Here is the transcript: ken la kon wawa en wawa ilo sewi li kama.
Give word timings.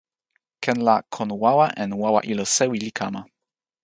ken 0.63 0.77
la 0.87 0.95
kon 1.13 1.29
wawa 1.43 1.67
en 1.83 1.91
wawa 2.01 2.19
ilo 2.31 2.45
sewi 2.55 2.77
li 2.83 2.91
kama. 2.99 3.21